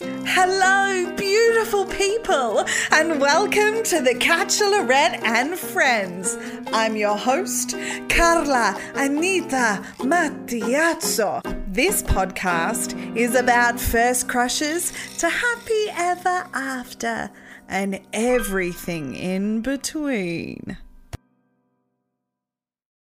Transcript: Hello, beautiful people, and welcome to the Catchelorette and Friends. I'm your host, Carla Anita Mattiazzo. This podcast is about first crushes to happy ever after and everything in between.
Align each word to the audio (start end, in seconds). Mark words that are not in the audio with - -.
Hello, 0.00 1.12
beautiful 1.16 1.84
people, 1.86 2.64
and 2.92 3.20
welcome 3.20 3.82
to 3.82 4.00
the 4.00 4.14
Catchelorette 4.14 5.24
and 5.24 5.58
Friends. 5.58 6.38
I'm 6.72 6.94
your 6.94 7.16
host, 7.16 7.74
Carla 8.08 8.80
Anita 8.94 9.82
Mattiazzo. 9.98 11.42
This 11.66 12.04
podcast 12.04 13.16
is 13.16 13.34
about 13.34 13.80
first 13.80 14.28
crushes 14.28 14.92
to 15.18 15.28
happy 15.28 15.86
ever 15.90 16.46
after 16.54 17.30
and 17.68 17.98
everything 18.12 19.16
in 19.16 19.62
between. 19.62 20.78